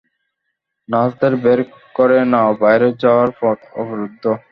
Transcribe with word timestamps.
নার্সদের 0.89 1.33
বের 1.43 1.59
করে 1.95 2.17
নাও 2.31 2.49
বাইরে 2.61 2.87
যাওয়ার 3.01 3.29
পথ 3.39 3.59
অবরুদ্ধ। 3.81 4.23